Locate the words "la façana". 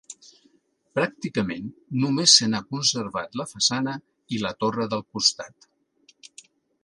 3.41-3.93